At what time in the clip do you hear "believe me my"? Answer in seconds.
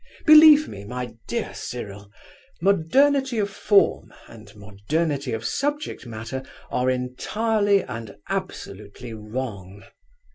0.25-1.13